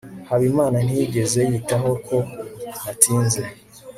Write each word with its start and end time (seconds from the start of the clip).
habimana 0.29 0.77
ntiyigeze 0.85 1.39
yitaho 1.51 1.91
ko 2.05 2.17
natinze 2.83 3.43